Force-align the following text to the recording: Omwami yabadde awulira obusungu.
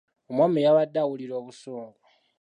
Omwami 0.29 0.59
yabadde 0.65 0.97
awulira 1.01 1.33
obusungu. 1.41 2.01